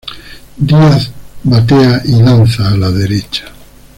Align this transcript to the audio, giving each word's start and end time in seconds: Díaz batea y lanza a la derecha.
Díaz 0.57 1.11
batea 1.43 2.01
y 2.05 2.23
lanza 2.23 2.69
a 2.71 2.75
la 2.75 2.89
derecha. 2.89 3.45